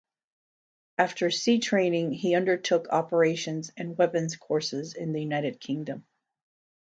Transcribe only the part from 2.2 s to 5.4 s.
undertook Operations and Weapons courses in the